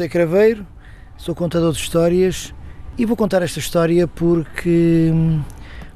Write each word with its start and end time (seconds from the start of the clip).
José 0.00 0.08
Craveiro, 0.08 0.66
sou 1.14 1.34
contador 1.34 1.72
de 1.72 1.78
histórias 1.78 2.54
e 2.96 3.04
vou 3.04 3.14
contar 3.14 3.42
esta 3.42 3.58
história 3.58 4.08
porque 4.08 5.10
hum, 5.12 5.42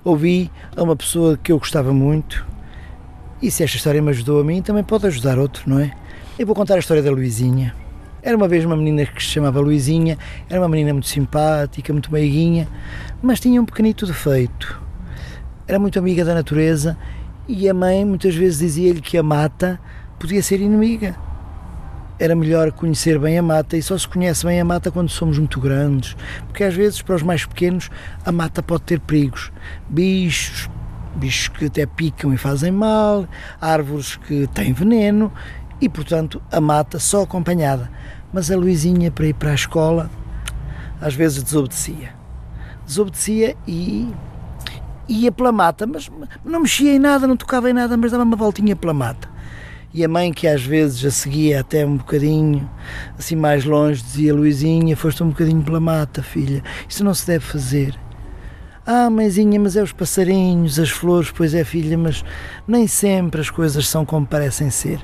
ouvi 0.05 0.50
a 0.77 0.82
uma 0.82 0.95
pessoa 0.95 1.38
que 1.38 1.50
eu 1.50 1.59
gostava 1.59 1.91
muito 1.91 2.45
e 3.41 3.51
se 3.51 3.64
esta 3.64 3.79
história 3.79 4.02
me 4.02 4.11
ajudou 4.11 4.43
a 4.43 4.45
mim, 4.45 4.61
também 4.61 4.84
pode 4.84 5.06
ajudar 5.06 5.38
outro, 5.38 5.62
não 5.66 5.79
é? 5.79 5.91
Eu 6.38 6.46
vou 6.46 6.55
contar 6.55 6.75
a 6.75 6.80
história 6.80 7.02
da 7.02 7.11
Luizinha. 7.11 7.75
Era 8.23 8.37
uma 8.37 8.46
vez 8.46 8.66
uma 8.66 8.77
menina 8.77 9.06
que 9.06 9.23
se 9.23 9.30
chamava 9.30 9.59
Luizinha, 9.59 10.18
era 10.50 10.61
uma 10.61 10.68
menina 10.68 10.93
muito 10.93 11.09
simpática, 11.09 11.91
muito 11.91 12.12
meiguinha, 12.12 12.68
mas 13.23 13.41
tinha 13.41 13.59
um 13.59 13.64
pequenito 13.64 14.05
defeito. 14.05 14.83
Era 15.66 15.78
muito 15.78 15.98
amiga 15.98 16.27
da 16.27 16.34
natureza 16.34 16.95
e 17.48 17.70
a 17.70 17.73
mãe 17.73 18.05
muitas 18.05 18.34
vezes 18.34 18.59
dizia-lhe 18.59 19.00
que 19.00 19.16
a 19.16 19.23
mata 19.23 19.80
podia 20.19 20.42
ser 20.42 20.61
inimiga. 20.61 21.16
Era 22.18 22.36
melhor 22.36 22.70
conhecer 22.70 23.18
bem 23.18 23.38
a 23.38 23.42
mata 23.42 23.77
e 23.77 23.82
só 23.82 23.98
se 23.98 24.06
conhece 24.06 24.46
bem 24.46 24.60
a 24.60 24.64
mata 24.64 24.91
quando 24.91 25.09
somos 25.09 25.38
muito 25.38 25.60
grandes, 25.60 26.16
porque 26.46 26.62
às 26.62 26.74
vezes 26.74 27.02
para 27.02 27.16
os 27.16 27.22
mais 27.22 27.45
pequenos 27.45 27.91
a 28.24 28.30
mata 28.30 28.62
pode 28.62 28.84
ter 28.84 29.00
perigos, 29.00 29.50
bichos, 29.88 30.70
bichos 31.16 31.48
que 31.48 31.66
até 31.66 31.86
picam 31.86 32.32
e 32.32 32.36
fazem 32.36 32.70
mal, 32.70 33.27
árvores 33.60 34.16
que 34.16 34.46
têm 34.48 34.72
veneno 34.72 35.32
e, 35.80 35.88
portanto, 35.88 36.41
a 36.52 36.60
mata 36.60 36.98
só 36.98 37.22
acompanhada. 37.22 37.91
Mas 38.33 38.50
a 38.50 38.56
Luizinha, 38.56 39.10
para 39.10 39.27
ir 39.27 39.34
para 39.34 39.50
a 39.50 39.55
escola, 39.55 40.10
às 41.00 41.14
vezes 41.14 41.42
desobedecia. 41.42 42.14
Desobedecia 42.86 43.56
e 43.66 44.12
ia 45.08 45.30
pela 45.30 45.52
mata, 45.52 45.86
mas 45.86 46.10
não 46.44 46.60
mexia 46.60 46.94
em 46.94 46.98
nada, 46.98 47.27
não 47.27 47.36
tocava 47.36 47.69
em 47.69 47.72
nada, 47.72 47.96
mas 47.96 48.12
dava 48.12 48.24
uma 48.24 48.36
voltinha 48.36 48.74
pela 48.74 48.94
mata. 48.94 49.33
E 49.97 50.05
a 50.05 50.09
mãe, 50.09 50.33
que 50.33 50.48
às 50.48 50.61
vezes 50.61 51.05
a 51.05 51.11
seguia 51.12 51.61
até 51.61 51.87
um 51.87 51.97
bocadinho, 51.97 52.69
assim 53.17 53.37
mais 53.37 53.64
longe, 53.64 54.03
dizia: 54.03 54.34
Luizinha, 54.34 54.97
foste 54.97 55.23
um 55.23 55.28
bocadinho 55.28 55.62
pela 55.62 55.78
mata, 55.78 56.20
filha, 56.20 56.64
isso 56.89 57.05
não 57.05 57.14
se 57.14 57.25
deve 57.25 57.45
fazer. 57.45 57.95
Ah, 58.84 59.09
mãezinha, 59.09 59.61
mas 59.61 59.77
é 59.77 59.83
os 59.84 59.92
passarinhos, 59.92 60.81
as 60.81 60.91
flores, 60.91 61.31
pois 61.31 61.55
é, 61.55 61.62
filha, 61.62 61.97
mas 61.97 62.25
nem 62.67 62.89
sempre 62.89 63.41
as 63.41 63.51
coisas 63.51 63.86
são 63.86 64.05
como 64.05 64.27
parecem 64.27 64.69
ser. 64.69 65.01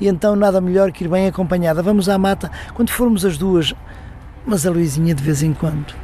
E 0.00 0.08
então 0.08 0.34
nada 0.34 0.60
melhor 0.60 0.90
que 0.90 1.04
ir 1.04 1.08
bem 1.08 1.28
acompanhada. 1.28 1.80
Vamos 1.80 2.08
à 2.08 2.18
mata 2.18 2.50
quando 2.74 2.90
formos 2.90 3.24
as 3.24 3.38
duas, 3.38 3.72
mas 4.44 4.66
a 4.66 4.70
Luizinha 4.72 5.14
de 5.14 5.22
vez 5.22 5.40
em 5.40 5.54
quando. 5.54 5.94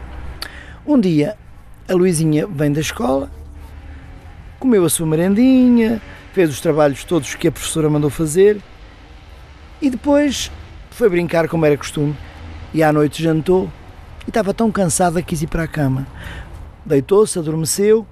Um 0.87 1.01
dia, 1.01 1.37
a 1.89 1.93
Luizinha 1.93 2.47
vem 2.47 2.73
da 2.73 2.81
escola, 2.81 3.29
comeu 4.61 4.85
a 4.85 4.89
sua 4.89 5.09
merendinha, 5.09 6.01
fez 6.33 6.51
os 6.51 6.61
trabalhos 6.61 7.05
todos 7.05 7.35
que 7.35 7.49
a 7.49 7.53
professora 7.53 7.89
mandou 7.91 8.11
fazer 8.11 8.61
e 9.81 9.91
depois 9.91 10.51
foi 10.91 11.09
brincar 11.09 11.49
como 11.49 11.67
era 11.67 11.77
costume. 11.77 12.17
E 12.73 12.83
à 12.83 12.93
noite 12.93 13.23
jantou 13.23 13.71
e 14.27 14.31
estava 14.31 14.55
tão 14.55 14.71
cansada 14.73 15.21
que 15.21 15.29
quis 15.29 15.43
ir 15.43 15.47
para 15.47 15.65
a 15.65 15.69
cama. 15.69 16.07
Deitou-se, 16.87 17.39
adormeceu 17.39 18.07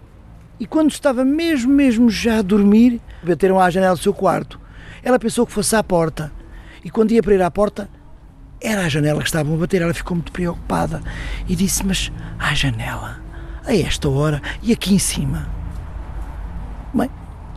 e 0.59 0.67
quando 0.67 0.91
estava 0.91 1.25
mesmo, 1.25 1.73
mesmo 1.73 2.11
já 2.11 2.39
a 2.39 2.43
dormir, 2.43 3.01
bateram 3.23 3.59
à 3.59 3.71
janela 3.71 3.95
do 3.95 4.03
seu 4.03 4.13
quarto. 4.13 4.61
Ela 5.03 5.19
pensou 5.19 5.47
que 5.47 5.53
fosse 5.53 5.75
à 5.75 5.83
porta 5.83 6.31
e 6.85 6.91
quando 6.91 7.13
ia 7.13 7.23
para 7.23 7.35
ir 7.35 7.43
à 7.43 7.51
porta, 7.51 7.89
era 8.61 8.85
a 8.85 8.89
janela 8.89 9.21
que 9.21 9.27
estavam 9.27 9.55
a 9.55 9.59
bater. 9.59 9.81
Ela 9.81 9.95
ficou 9.95 10.15
muito 10.15 10.31
preocupada 10.31 11.01
e 11.49 11.57
disse: 11.57 11.87
Mas 11.87 12.13
à 12.39 12.53
janela, 12.53 13.23
a 13.65 13.75
esta 13.75 14.09
hora 14.11 14.43
e 14.63 14.73
aqui 14.73 14.95
em 14.95 14.99
cima. 14.99 15.60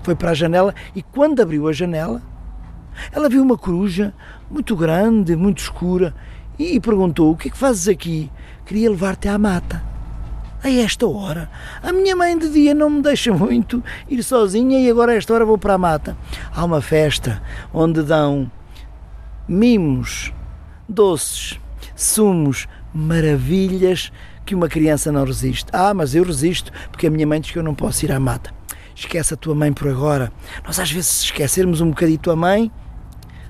Foi 0.04 0.16
para 0.16 0.32
a 0.32 0.34
janela 0.34 0.76
e 0.96 1.02
quando 1.02 1.42
abriu 1.42 1.68
a 1.68 1.74
janela, 1.74 2.22
ela 3.12 3.30
viu 3.30 3.42
uma 3.42 3.58
coruja 3.58 4.14
muito 4.52 4.76
grande, 4.76 5.36
muito 5.36 5.60
escura 5.60 6.14
e 6.60 6.80
perguntou: 6.80 7.32
O 7.32 7.38
que 7.38 7.48
é 7.48 7.52
que 7.52 7.58
fazes 7.58 7.88
aqui? 7.88 8.30
Queria 8.66 8.90
levar-te 8.90 9.28
à 9.28 9.38
mata 9.38 9.94
a 10.64 10.70
esta 10.70 11.06
hora. 11.06 11.50
A 11.82 11.92
minha 11.92 12.16
mãe 12.16 12.38
de 12.38 12.50
dia 12.50 12.74
não 12.74 12.90
me 12.90 13.02
deixa 13.02 13.34
muito 13.34 13.84
ir 14.10 14.24
sozinha 14.24 14.80
e 14.80 14.90
agora 14.90 15.12
a 15.12 15.16
esta 15.16 15.34
hora 15.34 15.46
vou 15.46 15.58
para 15.58 15.74
a 15.74 15.78
mata. 15.78 16.18
Há 16.54 16.64
uma 16.64 16.82
festa 16.82 17.42
onde 17.74 18.02
dão 18.02 18.50
mimos, 19.48 20.32
doces, 20.88 21.60
sumos, 21.96 22.68
maravilhas 22.94 24.12
que 24.46 24.56
uma 24.56 24.70
criança 24.70 25.12
não 25.12 25.26
resiste. 25.26 25.68
Ah, 25.74 25.94
mas 25.94 26.16
eu 26.16 26.24
resisto 26.24 26.72
porque 26.90 27.08
a 27.08 27.12
minha 27.12 27.28
mãe 27.28 27.42
diz 27.42 27.52
que 27.52 27.60
eu 27.60 27.64
não 27.64 27.76
posso 27.76 28.06
ir 28.06 28.12
à 28.12 28.20
mata. 28.20 28.54
Esquece 28.96 29.34
a 29.34 29.38
tua 29.38 29.56
mãe 29.56 29.74
por 29.74 29.88
agora. 29.88 30.32
Nós 30.66 30.80
às 30.80 30.92
vezes 30.92 31.08
se 31.08 31.26
esquecermos 31.26 31.82
um 31.82 31.90
bocadinho 31.90 32.20
a 32.32 32.36
mãe, 32.36 32.72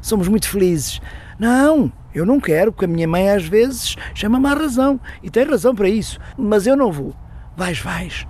somos 0.01 0.27
muito 0.27 0.47
felizes. 0.47 1.01
Não, 1.37 1.91
eu 2.13 2.25
não 2.25 2.39
quero, 2.39 2.71
porque 2.71 2.85
a 2.85 2.87
minha 2.87 3.07
mãe 3.07 3.29
às 3.29 3.45
vezes 3.45 3.95
chama-me 4.13 4.47
à 4.47 4.53
razão 4.53 4.99
e 5.21 5.29
tem 5.29 5.45
razão 5.45 5.75
para 5.75 5.89
isso, 5.89 6.19
mas 6.37 6.67
eu 6.67 6.77
não 6.77 6.91
vou. 6.91 7.13
Vais, 7.57 7.79
vais. 7.79 8.27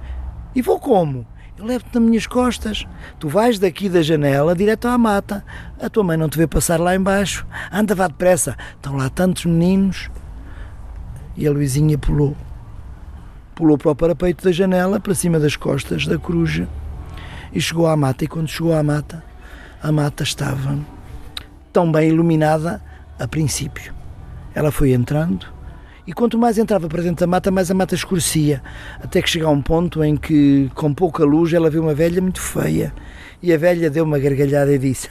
E 0.55 0.61
vou 0.61 0.79
como? 0.79 1.25
Eu 1.57 1.65
levo-te 1.65 1.93
nas 1.93 2.03
minhas 2.03 2.27
costas. 2.27 2.85
Tu 3.19 3.27
vais 3.29 3.59
daqui 3.59 3.87
da 3.87 4.01
janela 4.01 4.55
direto 4.55 4.87
à 4.87 4.97
mata. 4.97 5.45
A 5.79 5.89
tua 5.89 6.03
mãe 6.03 6.17
não 6.17 6.27
te 6.27 6.37
vê 6.37 6.47
passar 6.47 6.79
lá 6.79 6.95
embaixo. 6.95 7.45
Anda, 7.71 7.93
vá 7.93 8.07
depressa. 8.07 8.57
Estão 8.75 8.95
lá 8.95 9.09
tantos 9.09 9.45
meninos. 9.45 10.09
E 11.37 11.47
a 11.47 11.51
Luizinha 11.51 11.97
pulou. 11.97 12.35
Pulou 13.55 13.77
para 13.77 13.91
o 13.91 13.95
parapeito 13.95 14.43
da 14.43 14.51
janela, 14.51 14.99
para 14.99 15.13
cima 15.13 15.39
das 15.39 15.55
costas 15.55 16.07
da 16.07 16.17
coruja. 16.17 16.67
E 17.53 17.61
chegou 17.61 17.87
à 17.87 17.95
mata. 17.95 18.23
E 18.23 18.27
quando 18.27 18.47
chegou 18.47 18.73
à 18.73 18.83
mata, 18.83 19.23
a 19.81 19.91
mata 19.91 20.23
estava 20.23 20.77
tão 21.71 21.91
bem 21.91 22.09
iluminada 22.09 22.81
a 23.19 23.27
princípio. 23.27 23.93
Ela 24.55 24.71
foi 24.71 24.91
entrando 24.91 25.53
e 26.05 26.11
quanto 26.11 26.37
mais 26.37 26.57
entrava 26.57 26.89
para 26.89 27.01
dentro 27.01 27.25
da 27.25 27.27
mata, 27.27 27.49
mais 27.49 27.71
a 27.71 27.73
mata 27.73 27.95
escurecia, 27.95 28.61
até 29.01 29.21
que 29.21 29.29
chegou 29.29 29.47
a 29.47 29.51
um 29.51 29.61
ponto 29.61 30.03
em 30.03 30.17
que, 30.17 30.69
com 30.75 30.93
pouca 30.93 31.23
luz, 31.23 31.53
ela 31.53 31.69
viu 31.69 31.81
uma 31.81 31.93
velha 31.93 32.21
muito 32.21 32.41
feia. 32.41 32.93
E 33.41 33.53
a 33.53 33.57
velha 33.57 33.89
deu 33.89 34.03
uma 34.03 34.19
gargalhada 34.19 34.73
e 34.73 34.77
disse: 34.77 35.09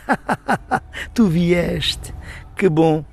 Tu 1.14 1.26
vieste, 1.26 2.14
que 2.54 2.68
bom. 2.68 3.04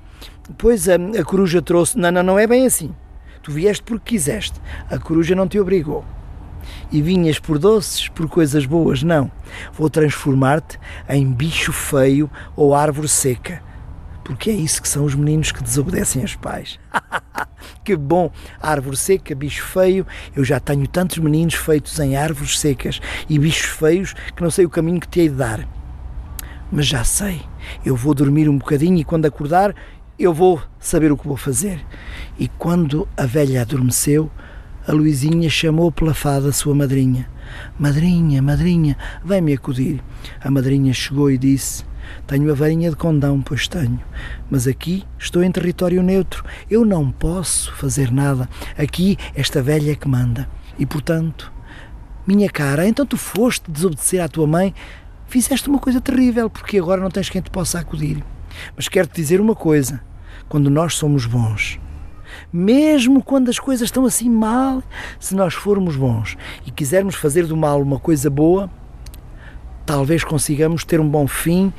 Pois 0.58 0.88
a, 0.90 0.96
a 0.96 1.24
coruja 1.24 1.62
trouxe. 1.62 1.98
Não, 1.98 2.10
não, 2.10 2.22
não 2.22 2.38
é 2.38 2.46
bem 2.46 2.66
assim. 2.66 2.94
Tu 3.42 3.50
vieste 3.50 3.82
porque 3.82 4.16
quiseste. 4.16 4.60
A 4.90 4.98
coruja 4.98 5.34
não 5.34 5.48
te 5.48 5.58
obrigou. 5.58 6.04
E 6.92 7.00
vinhas 7.00 7.38
por 7.38 7.58
doces, 7.58 8.08
por 8.08 8.28
coisas 8.28 8.66
boas, 8.66 9.02
não. 9.02 9.30
Vou 9.72 9.88
transformar-te 9.88 10.78
em 11.08 11.30
bicho 11.30 11.72
feio 11.72 12.30
ou 12.56 12.74
árvore 12.74 13.08
seca 13.08 13.62
porque 14.30 14.48
é 14.48 14.54
isso 14.54 14.80
que 14.80 14.88
são 14.88 15.04
os 15.04 15.16
meninos 15.16 15.50
que 15.50 15.60
desobedecem 15.60 16.22
aos 16.22 16.36
pais. 16.36 16.78
que 17.82 17.96
bom! 17.96 18.30
Árvore 18.62 18.96
seca, 18.96 19.34
bicho 19.34 19.64
feio. 19.64 20.06
Eu 20.36 20.44
já 20.44 20.60
tenho 20.60 20.86
tantos 20.86 21.18
meninos 21.18 21.54
feitos 21.54 21.98
em 21.98 22.14
árvores 22.14 22.56
secas 22.56 23.00
e 23.28 23.40
bichos 23.40 23.70
feios 23.70 24.14
que 24.36 24.40
não 24.40 24.48
sei 24.48 24.64
o 24.64 24.70
caminho 24.70 25.00
que 25.00 25.08
te 25.08 25.18
hei 25.18 25.28
de 25.28 25.34
dar. 25.34 25.66
Mas 26.70 26.86
já 26.86 27.02
sei, 27.02 27.42
eu 27.84 27.96
vou 27.96 28.14
dormir 28.14 28.48
um 28.48 28.56
bocadinho 28.56 28.98
e 28.98 29.04
quando 29.04 29.26
acordar 29.26 29.74
eu 30.16 30.32
vou 30.32 30.62
saber 30.78 31.10
o 31.10 31.16
que 31.16 31.26
vou 31.26 31.36
fazer. 31.36 31.84
E 32.38 32.46
quando 32.46 33.08
a 33.16 33.26
velha 33.26 33.62
adormeceu, 33.62 34.30
a 34.90 34.92
Luizinha 34.92 35.48
chamou 35.48 35.92
pela 35.92 36.12
fada 36.12 36.50
sua 36.50 36.74
madrinha. 36.74 37.28
Madrinha, 37.78 38.42
madrinha, 38.42 38.96
vem-me 39.24 39.52
acudir. 39.52 40.02
A 40.42 40.50
madrinha 40.50 40.92
chegou 40.92 41.30
e 41.30 41.38
disse: 41.38 41.84
tenho 42.26 42.50
a 42.50 42.54
varinha 42.56 42.90
de 42.90 42.96
condão, 42.96 43.40
pois 43.40 43.68
tenho. 43.68 44.00
Mas 44.50 44.66
aqui 44.66 45.04
estou 45.16 45.44
em 45.44 45.52
território 45.52 46.02
neutro. 46.02 46.44
Eu 46.68 46.84
não 46.84 47.08
posso 47.08 47.72
fazer 47.74 48.10
nada. 48.10 48.48
Aqui 48.76 49.16
esta 49.32 49.62
velha 49.62 49.92
é 49.92 49.94
que 49.94 50.08
manda. 50.08 50.50
E 50.76 50.84
portanto, 50.84 51.52
minha 52.26 52.50
cara, 52.50 52.84
então 52.88 53.06
tu 53.06 53.16
foste 53.16 53.70
desobedecer 53.70 54.20
à 54.20 54.26
tua 54.26 54.48
mãe. 54.48 54.74
Fizeste 55.28 55.68
uma 55.68 55.78
coisa 55.78 56.00
terrível, 56.00 56.50
porque 56.50 56.78
agora 56.78 57.00
não 57.00 57.12
tens 57.12 57.30
quem 57.30 57.40
te 57.40 57.50
possa 57.50 57.78
acudir. 57.78 58.24
Mas 58.74 58.88
quero-te 58.88 59.14
dizer 59.14 59.40
uma 59.40 59.54
coisa: 59.54 60.00
quando 60.48 60.68
nós 60.68 60.94
somos 60.94 61.26
bons, 61.26 61.78
mesmo 62.52 63.22
quando 63.22 63.48
as 63.48 63.58
coisas 63.58 63.88
estão 63.88 64.04
assim 64.04 64.28
mal, 64.28 64.82
se 65.18 65.34
nós 65.34 65.54
formos 65.54 65.96
bons 65.96 66.36
e 66.66 66.70
quisermos 66.70 67.14
fazer 67.14 67.46
do 67.46 67.56
mal 67.56 67.80
uma 67.80 67.98
coisa 67.98 68.30
boa, 68.30 68.70
talvez 69.84 70.22
consigamos 70.22 70.84
ter 70.84 71.00
um 71.00 71.08
bom 71.08 71.26
fim 71.26 71.72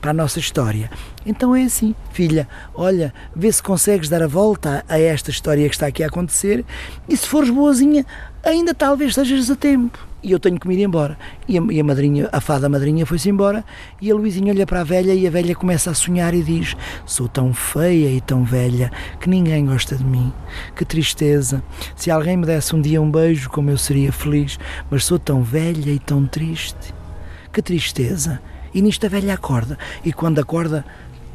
para 0.00 0.12
a 0.12 0.14
nossa 0.14 0.38
história. 0.38 0.90
Então 1.26 1.54
é 1.54 1.64
assim, 1.64 1.94
filha, 2.12 2.48
olha, 2.74 3.12
vê 3.34 3.50
se 3.52 3.62
consegues 3.62 4.08
dar 4.08 4.22
a 4.22 4.26
volta 4.26 4.84
a 4.88 4.98
esta 4.98 5.30
história 5.30 5.68
que 5.68 5.74
está 5.74 5.86
aqui 5.86 6.02
a 6.02 6.06
acontecer 6.06 6.64
e 7.08 7.16
se 7.16 7.26
fores 7.26 7.50
boazinha, 7.50 8.06
ainda 8.42 8.72
talvez 8.72 9.10
estejas 9.10 9.50
a 9.50 9.56
tempo. 9.56 10.07
E 10.22 10.32
eu 10.32 10.40
tenho 10.40 10.58
que 10.58 10.66
me 10.66 10.74
ir 10.74 10.82
embora. 10.82 11.16
E 11.46 11.56
a, 11.56 11.62
e 11.70 11.80
a 11.80 11.84
madrinha, 11.84 12.28
a 12.32 12.40
fada 12.40 12.68
madrinha 12.68 13.06
foi-se 13.06 13.30
embora 13.30 13.64
e 14.00 14.10
a 14.10 14.14
Luizinha 14.14 14.52
olha 14.52 14.66
para 14.66 14.80
a 14.80 14.84
velha 14.84 15.14
e 15.14 15.26
a 15.26 15.30
velha 15.30 15.54
começa 15.54 15.90
a 15.90 15.94
sonhar 15.94 16.34
e 16.34 16.42
diz: 16.42 16.76
Sou 17.06 17.28
tão 17.28 17.54
feia 17.54 18.10
e 18.10 18.20
tão 18.20 18.42
velha 18.44 18.90
que 19.20 19.28
ninguém 19.28 19.66
gosta 19.66 19.96
de 19.96 20.04
mim. 20.04 20.32
Que 20.74 20.84
tristeza. 20.84 21.62
Se 21.94 22.10
alguém 22.10 22.36
me 22.36 22.46
desse 22.46 22.74
um 22.74 22.80
dia 22.80 23.00
um 23.00 23.10
beijo, 23.10 23.48
como 23.48 23.70
eu 23.70 23.78
seria 23.78 24.10
feliz, 24.10 24.58
mas 24.90 25.04
sou 25.04 25.18
tão 25.18 25.42
velha 25.42 25.90
e 25.90 25.98
tão 25.98 26.26
triste. 26.26 26.92
Que 27.52 27.62
tristeza. 27.62 28.40
E 28.74 28.82
nisto 28.82 29.06
a 29.06 29.08
velha 29.08 29.34
acorda. 29.34 29.78
E 30.04 30.12
quando 30.12 30.40
acorda, 30.40 30.84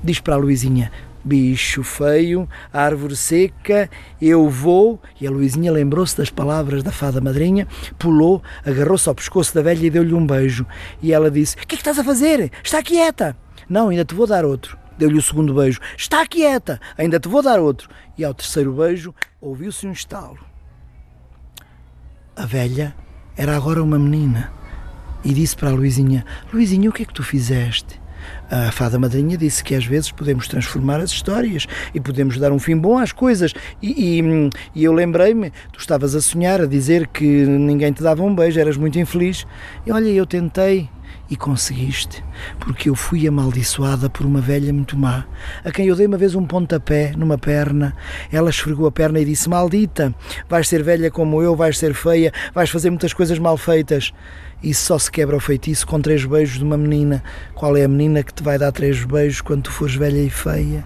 diz 0.03 0.19
para 0.19 0.35
a 0.35 0.37
Luizinha: 0.37 0.91
bicho 1.23 1.83
feio, 1.83 2.47
árvore 2.71 3.15
seca, 3.15 3.89
eu 4.21 4.49
vou. 4.49 5.01
E 5.19 5.27
a 5.27 5.31
Luizinha 5.31 5.71
lembrou-se 5.71 6.17
das 6.17 6.29
palavras 6.29 6.83
da 6.83 6.91
fada 6.91 7.21
madrinha, 7.21 7.67
pulou, 7.97 8.41
agarrou-se 8.65 9.07
ao 9.07 9.15
pescoço 9.15 9.53
da 9.55 9.61
velha 9.61 9.85
e 9.85 9.89
deu-lhe 9.89 10.13
um 10.13 10.25
beijo. 10.25 10.65
E 11.01 11.13
ela 11.13 11.31
disse: 11.31 11.55
O 11.55 11.59
que 11.59 11.75
é 11.75 11.77
que 11.77 11.81
estás 11.81 11.99
a 11.99 12.03
fazer? 12.03 12.51
Está 12.63 12.81
quieta! 12.81 13.35
Não, 13.69 13.89
ainda 13.89 14.03
te 14.03 14.13
vou 14.13 14.27
dar 14.27 14.45
outro. 14.45 14.77
Deu-lhe 14.97 15.17
o 15.17 15.21
segundo 15.21 15.53
beijo. 15.53 15.79
Está 15.97 16.25
quieta! 16.27 16.79
Ainda 16.97 17.19
te 17.19 17.27
vou 17.27 17.41
dar 17.41 17.59
outro. 17.59 17.89
E 18.17 18.23
ao 18.23 18.33
terceiro 18.33 18.73
beijo 18.73 19.13
ouviu-se 19.41 19.87
um 19.87 19.91
estalo. 19.91 20.39
A 22.35 22.45
velha 22.45 22.95
era 23.37 23.55
agora 23.55 23.81
uma 23.81 23.97
menina 23.97 24.51
e 25.23 25.33
disse 25.33 25.55
para 25.55 25.69
a 25.69 25.73
Luizinha: 25.73 26.25
Luizinha, 26.51 26.89
o 26.89 26.93
que 26.93 27.03
é 27.03 27.05
que 27.05 27.13
tu 27.13 27.23
fizeste? 27.23 28.02
A 28.49 28.71
fada 28.71 28.99
madrinha 28.99 29.37
disse 29.37 29.63
que 29.63 29.75
às 29.75 29.85
vezes 29.85 30.11
podemos 30.11 30.47
transformar 30.47 30.99
as 30.99 31.11
histórias 31.11 31.67
e 31.93 31.99
podemos 31.99 32.37
dar 32.37 32.51
um 32.51 32.59
fim 32.59 32.77
bom 32.77 32.97
às 32.97 33.11
coisas. 33.11 33.53
E, 33.81 34.19
e, 34.19 34.49
e 34.75 34.83
eu 34.83 34.93
lembrei-me, 34.93 35.51
tu 35.71 35.79
estavas 35.79 36.15
a 36.15 36.21
sonhar, 36.21 36.61
a 36.61 36.65
dizer 36.65 37.07
que 37.07 37.25
ninguém 37.25 37.91
te 37.91 38.03
dava 38.03 38.23
um 38.23 38.33
beijo, 38.33 38.59
eras 38.59 38.77
muito 38.77 38.99
infeliz. 38.99 39.45
E 39.85 39.91
olha, 39.91 40.09
eu 40.09 40.25
tentei 40.25 40.89
e 41.29 41.35
conseguiste, 41.35 42.23
porque 42.59 42.89
eu 42.89 42.95
fui 42.95 43.27
amaldiçoada 43.27 44.09
por 44.09 44.25
uma 44.25 44.41
velha 44.41 44.73
muito 44.73 44.97
má, 44.97 45.25
a 45.63 45.71
quem 45.71 45.87
eu 45.87 45.95
dei 45.95 46.05
uma 46.05 46.17
vez 46.17 46.35
um 46.35 46.45
pontapé 46.45 47.13
numa 47.17 47.37
perna. 47.37 47.95
Ela 48.31 48.49
esfregou 48.49 48.85
a 48.85 48.91
perna 48.91 49.19
e 49.19 49.25
disse: 49.25 49.49
Maldita, 49.49 50.13
vais 50.49 50.67
ser 50.67 50.83
velha 50.83 51.09
como 51.09 51.41
eu, 51.41 51.55
vais 51.55 51.77
ser 51.77 51.93
feia, 51.93 52.31
vais 52.53 52.69
fazer 52.69 52.89
muitas 52.89 53.13
coisas 53.13 53.39
mal 53.39 53.57
feitas. 53.57 54.13
E 54.61 54.73
só 54.73 54.97
se 54.97 55.11
quebra 55.11 55.35
o 55.35 55.41
feitiço 55.41 55.85
com 55.85 55.99
três 55.99 56.23
beijos 56.23 56.57
de 56.57 56.63
uma 56.63 56.77
menina. 56.77 57.21
Qual 57.53 57.75
é 57.75 57.83
a 57.83 57.87
menina 57.87 58.23
que 58.23 58.33
te 58.33 58.43
vai 58.43 58.57
dar 58.57 58.71
três 58.71 59.03
beijos 59.03 59.41
quando 59.41 59.63
tu 59.63 59.71
fores 59.71 59.95
velha 59.95 60.21
e 60.21 60.29
feia? 60.29 60.85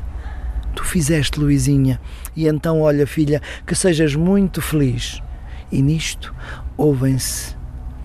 Tu 0.76 0.84
fizeste, 0.84 1.40
Luizinha. 1.40 2.00
E 2.36 2.48
então, 2.48 2.82
olha, 2.82 3.06
filha, 3.06 3.42
que 3.66 3.76
sejas 3.76 4.16
muito 4.16 4.62
feliz. 4.62 5.22
E 5.72 5.82
nisto 5.82 6.34
ouvem-se 6.78 7.57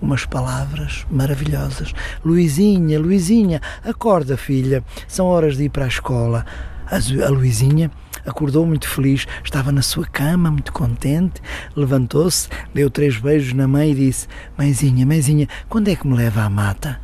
umas 0.03 0.25
palavras 0.25 1.05
maravilhosas. 1.09 1.93
Luizinha, 2.25 2.99
Luizinha, 2.99 3.61
acorda, 3.83 4.35
filha. 4.35 4.83
São 5.07 5.27
horas 5.27 5.55
de 5.55 5.63
ir 5.63 5.69
para 5.69 5.85
a 5.85 5.87
escola. 5.87 6.45
A 6.85 7.29
Luizinha 7.29 7.89
acordou 8.25 8.65
muito 8.65 8.87
feliz, 8.87 9.25
estava 9.43 9.71
na 9.71 9.81
sua 9.81 10.05
cama, 10.05 10.51
muito 10.51 10.73
contente, 10.73 11.41
levantou-se, 11.75 12.49
deu 12.73 12.89
três 12.89 13.17
beijos 13.17 13.53
na 13.53 13.67
mãe 13.67 13.91
e 13.91 13.95
disse: 13.95 14.27
Mãezinha, 14.57 15.05
mãezinha, 15.05 15.47
quando 15.69 15.87
é 15.87 15.95
que 15.95 16.05
me 16.05 16.15
leva 16.15 16.43
à 16.43 16.49
mata? 16.49 16.99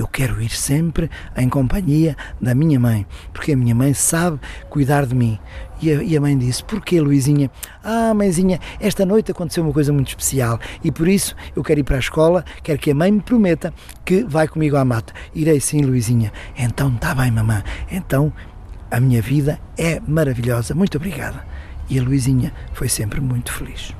Eu 0.00 0.08
quero 0.08 0.40
ir 0.40 0.48
sempre 0.48 1.10
em 1.36 1.46
companhia 1.46 2.16
da 2.40 2.54
minha 2.54 2.80
mãe, 2.80 3.06
porque 3.34 3.52
a 3.52 3.56
minha 3.56 3.74
mãe 3.74 3.92
sabe 3.92 4.40
cuidar 4.70 5.04
de 5.04 5.14
mim. 5.14 5.38
E 5.82 5.92
a, 5.92 6.02
e 6.02 6.16
a 6.16 6.20
mãe 6.22 6.38
disse: 6.38 6.64
Porquê, 6.64 7.02
Luizinha? 7.02 7.50
Ah, 7.84 8.14
mãezinha, 8.14 8.58
esta 8.80 9.04
noite 9.04 9.30
aconteceu 9.30 9.62
uma 9.62 9.74
coisa 9.74 9.92
muito 9.92 10.08
especial 10.08 10.58
e 10.82 10.90
por 10.90 11.06
isso 11.06 11.36
eu 11.54 11.62
quero 11.62 11.80
ir 11.80 11.84
para 11.84 11.96
a 11.96 11.98
escola, 11.98 12.42
quero 12.62 12.78
que 12.78 12.90
a 12.90 12.94
mãe 12.94 13.12
me 13.12 13.20
prometa 13.20 13.74
que 14.02 14.24
vai 14.24 14.48
comigo 14.48 14.74
à 14.78 14.86
mata. 14.86 15.12
Irei 15.34 15.60
sim, 15.60 15.82
Luizinha. 15.82 16.32
Então 16.56 16.88
está 16.94 17.14
bem, 17.14 17.30
mamã. 17.30 17.62
Então 17.90 18.32
a 18.90 18.98
minha 19.00 19.20
vida 19.20 19.60
é 19.76 20.00
maravilhosa. 20.08 20.74
Muito 20.74 20.96
obrigada. 20.96 21.44
E 21.90 21.98
a 21.98 22.02
Luizinha 22.02 22.54
foi 22.72 22.88
sempre 22.88 23.20
muito 23.20 23.52
feliz. 23.52 23.94